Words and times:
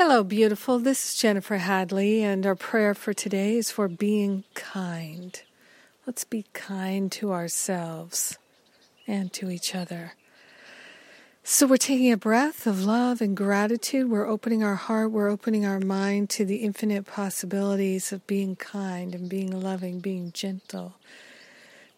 Hello, 0.00 0.22
beautiful. 0.22 0.78
This 0.78 1.08
is 1.08 1.20
Jennifer 1.20 1.56
Hadley, 1.56 2.22
and 2.22 2.46
our 2.46 2.54
prayer 2.54 2.94
for 2.94 3.12
today 3.12 3.56
is 3.56 3.72
for 3.72 3.88
being 3.88 4.44
kind. 4.54 5.42
Let's 6.06 6.22
be 6.22 6.44
kind 6.52 7.10
to 7.10 7.32
ourselves 7.32 8.38
and 9.08 9.32
to 9.32 9.50
each 9.50 9.74
other. 9.74 10.12
So, 11.42 11.66
we're 11.66 11.78
taking 11.78 12.12
a 12.12 12.16
breath 12.16 12.64
of 12.64 12.84
love 12.84 13.20
and 13.20 13.36
gratitude. 13.36 14.08
We're 14.08 14.28
opening 14.28 14.62
our 14.62 14.76
heart, 14.76 15.10
we're 15.10 15.28
opening 15.28 15.66
our 15.66 15.80
mind 15.80 16.30
to 16.30 16.44
the 16.44 16.58
infinite 16.58 17.04
possibilities 17.04 18.12
of 18.12 18.24
being 18.28 18.54
kind 18.54 19.16
and 19.16 19.28
being 19.28 19.50
loving, 19.50 19.98
being 19.98 20.30
gentle, 20.30 20.94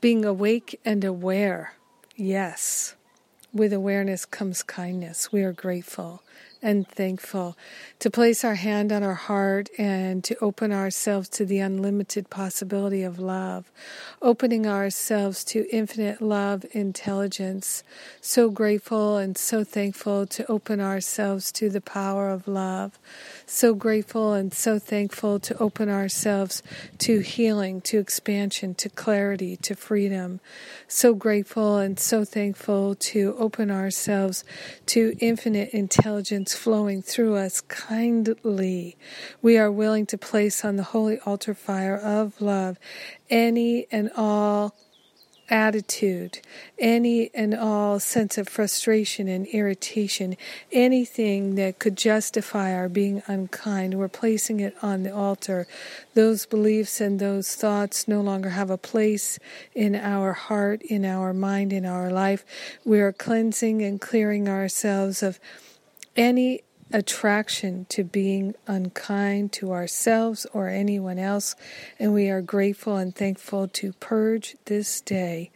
being 0.00 0.24
awake 0.24 0.80
and 0.86 1.04
aware. 1.04 1.74
Yes, 2.16 2.94
with 3.52 3.74
awareness 3.74 4.24
comes 4.24 4.62
kindness. 4.62 5.30
We 5.30 5.42
are 5.42 5.52
grateful 5.52 6.22
and 6.62 6.86
thankful 6.86 7.56
to 7.98 8.10
place 8.10 8.44
our 8.44 8.54
hand 8.54 8.92
on 8.92 9.02
our 9.02 9.14
heart 9.14 9.68
and 9.78 10.22
to 10.24 10.36
open 10.40 10.72
ourselves 10.72 11.28
to 11.28 11.44
the 11.44 11.58
unlimited 11.58 12.30
possibility 12.30 13.02
of 13.02 13.18
love, 13.18 13.70
opening 14.20 14.66
ourselves 14.66 15.44
to 15.44 15.66
infinite 15.70 16.20
love, 16.20 16.64
intelligence. 16.72 17.82
So 18.20 18.50
grateful 18.50 19.16
and 19.16 19.36
so 19.36 19.64
thankful 19.64 20.26
to 20.26 20.50
open 20.50 20.80
ourselves 20.80 21.52
to 21.52 21.70
the 21.70 21.80
power 21.80 22.30
of 22.30 22.46
love. 22.46 22.98
So 23.46 23.74
grateful 23.74 24.32
and 24.32 24.52
so 24.52 24.78
thankful 24.78 25.40
to 25.40 25.58
open 25.58 25.88
ourselves 25.88 26.62
to 26.98 27.20
healing, 27.20 27.80
to 27.82 27.98
expansion, 27.98 28.74
to 28.76 28.88
clarity, 28.88 29.56
to 29.56 29.74
freedom. 29.74 30.40
So 30.88 31.14
grateful 31.14 31.78
and 31.78 31.98
so 31.98 32.24
thankful 32.24 32.94
to 32.94 33.34
open 33.38 33.70
ourselves 33.70 34.44
to 34.86 35.16
infinite 35.20 35.70
intelligence 35.70 36.49
flowing 36.54 37.02
through 37.02 37.36
us 37.36 37.60
kindly. 37.62 38.96
We 39.42 39.58
are 39.58 39.70
willing 39.70 40.06
to 40.06 40.18
place 40.18 40.64
on 40.64 40.76
the 40.76 40.82
holy 40.82 41.18
altar 41.20 41.54
fire 41.54 41.96
of 41.96 42.40
love 42.40 42.78
any 43.30 43.86
and 43.90 44.10
all 44.16 44.74
attitude, 45.50 46.38
any 46.78 47.30
and 47.34 47.54
all 47.54 47.98
sense 47.98 48.38
of 48.38 48.48
frustration 48.48 49.28
and 49.28 49.46
irritation, 49.48 50.36
anything 50.70 51.56
that 51.56 51.78
could 51.78 51.96
justify 51.96 52.72
our 52.72 52.88
being 52.88 53.22
unkind, 53.26 53.94
we're 53.94 54.08
placing 54.08 54.60
it 54.60 54.74
on 54.80 55.02
the 55.02 55.14
altar. 55.14 55.66
Those 56.14 56.46
beliefs 56.46 57.00
and 57.00 57.18
those 57.18 57.56
thoughts 57.56 58.06
no 58.06 58.20
longer 58.20 58.50
have 58.50 58.70
a 58.70 58.78
place 58.78 59.38
in 59.74 59.96
our 59.96 60.32
heart, 60.32 60.82
in 60.82 61.04
our 61.04 61.34
mind, 61.34 61.72
in 61.72 61.84
our 61.84 62.10
life. 62.10 62.44
We 62.84 63.00
are 63.00 63.12
cleansing 63.12 63.82
and 63.82 64.00
clearing 64.00 64.48
ourselves 64.48 65.22
of 65.22 65.40
any 66.20 66.60
attraction 66.92 67.86
to 67.88 68.04
being 68.04 68.54
unkind 68.66 69.50
to 69.52 69.72
ourselves 69.72 70.46
or 70.52 70.68
anyone 70.68 71.18
else, 71.18 71.56
and 71.98 72.12
we 72.12 72.28
are 72.28 72.42
grateful 72.42 72.96
and 72.96 73.14
thankful 73.14 73.66
to 73.66 73.94
purge 73.94 74.54
this 74.66 75.00
day 75.00 75.50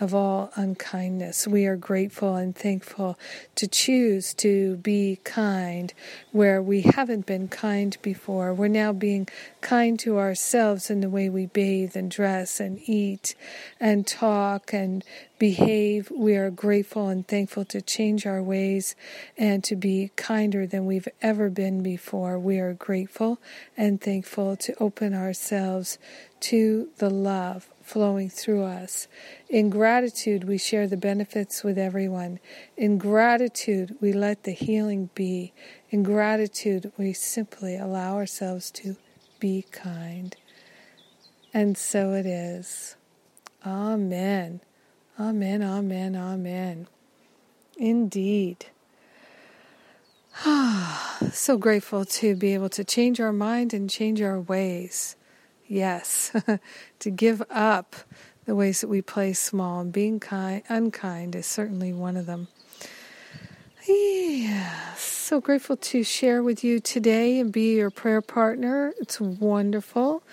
of 0.00 0.14
all 0.14 0.50
unkindness. 0.56 1.46
We 1.46 1.66
are 1.66 1.76
grateful 1.76 2.34
and 2.34 2.56
thankful 2.56 3.18
to 3.56 3.68
choose 3.68 4.32
to 4.34 4.76
be 4.76 5.20
kind 5.24 5.92
where 6.32 6.62
we 6.62 6.80
haven't 6.80 7.26
been 7.26 7.48
kind 7.48 7.96
before. 8.00 8.54
We're 8.54 8.68
now 8.68 8.92
being 8.92 9.28
kind 9.60 9.98
to 10.00 10.18
ourselves 10.18 10.90
in 10.90 11.02
the 11.02 11.10
way 11.10 11.28
we 11.28 11.46
bathe 11.46 11.94
and 11.96 12.10
dress 12.10 12.60
and 12.60 12.80
eat 12.86 13.34
and 13.78 14.06
talk 14.06 14.72
and 14.72 15.04
behave. 15.38 16.10
We 16.10 16.36
are 16.36 16.50
grateful 16.50 17.08
and 17.08 17.26
thankful 17.26 17.64
to 17.66 17.82
change 17.82 18.26
our 18.26 18.42
ways 18.42 18.96
and 19.36 19.62
to 19.64 19.76
be 19.76 20.10
kinder 20.16 20.66
than 20.66 20.86
we've 20.86 21.08
ever 21.20 21.50
been 21.50 21.82
before. 21.82 22.38
We 22.38 22.58
are 22.58 22.72
grateful 22.72 23.38
and 23.76 24.00
thankful 24.00 24.56
to 24.56 24.74
open 24.82 25.14
ourselves 25.14 25.98
to 26.40 26.88
the 26.98 27.10
love 27.10 27.68
flowing 27.82 28.30
through 28.30 28.62
us. 28.62 29.08
In 29.48 29.68
gratitude, 29.68 30.44
we 30.44 30.58
share 30.58 30.86
the 30.86 30.96
benefits 30.96 31.64
with 31.64 31.76
everyone. 31.76 32.38
In 32.76 32.98
gratitude, 32.98 33.96
we 34.00 34.12
let 34.12 34.44
the 34.44 34.52
healing 34.52 35.10
be. 35.14 35.52
In 35.90 36.02
gratitude, 36.02 36.92
we 36.96 37.12
simply 37.12 37.76
allow 37.76 38.16
ourselves 38.16 38.70
to 38.72 38.96
be 39.40 39.66
kind. 39.72 40.36
And 41.52 41.76
so 41.76 42.12
it 42.12 42.26
is. 42.26 42.96
Amen. 43.66 44.60
Amen, 45.18 45.62
amen, 45.62 46.16
amen. 46.16 46.86
Indeed. 47.76 48.66
so 51.32 51.58
grateful 51.58 52.04
to 52.04 52.36
be 52.36 52.54
able 52.54 52.68
to 52.70 52.84
change 52.84 53.20
our 53.20 53.32
mind 53.32 53.74
and 53.74 53.90
change 53.90 54.22
our 54.22 54.40
ways. 54.40 55.16
Yes, 55.70 56.32
to 56.98 57.10
give 57.10 57.44
up 57.48 57.94
the 58.44 58.56
ways 58.56 58.80
that 58.80 58.88
we 58.88 59.02
play 59.02 59.32
small 59.32 59.78
and 59.78 59.92
being 59.92 60.18
kind, 60.18 60.64
unkind 60.68 61.36
is 61.36 61.46
certainly 61.46 61.92
one 61.92 62.16
of 62.16 62.26
them. 62.26 62.48
Yeah, 63.86 64.94
so 64.96 65.40
grateful 65.40 65.76
to 65.76 66.02
share 66.02 66.42
with 66.42 66.64
you 66.64 66.80
today 66.80 67.38
and 67.38 67.52
be 67.52 67.76
your 67.76 67.90
prayer 67.90 68.20
partner. 68.20 68.92
It's 68.98 69.20
wonderful. 69.20 70.24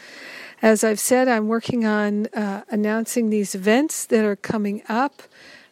As 0.64 0.84
I've 0.84 1.00
said, 1.00 1.28
I'm 1.28 1.48
working 1.48 1.86
on 1.86 2.26
uh, 2.34 2.64
announcing 2.72 3.30
these 3.30 3.54
events 3.54 4.08
that 4.08 4.26
are 4.26 4.36
coming 4.36 4.82
up. 4.90 5.22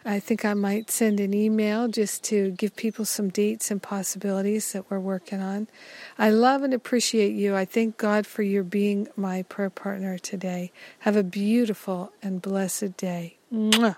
I 0.08 0.20
think 0.20 0.46
I 0.46 0.54
might 0.54 0.92
send 0.92 1.20
an 1.20 1.34
email 1.34 1.88
just 1.88 2.24
to 2.26 2.52
give 2.52 2.76
people 2.76 3.06
some 3.06 3.30
dates 3.30 3.72
and 3.72 3.82
possibilities 3.82 4.72
that 4.74 4.90
we're 4.90 5.00
working 5.00 5.42
on. 5.42 5.68
I 6.20 6.30
love 6.30 6.62
and 6.62 6.76
appreciate 6.76 7.34
you. 7.34 7.56
I 7.56 7.66
thank 7.66 7.98
God 7.98 8.28
for 8.28 8.44
your 8.44 8.64
being 8.64 9.08
my 9.16 9.42
prayer 9.42 9.72
partner 9.72 10.20
today. 10.20 10.72
Have 11.00 11.16
a 11.16 11.24
beautiful 11.24 12.12
and 12.22 12.40
blessed 12.40 12.98
day. 12.98 13.38
Mwah. 13.52 13.98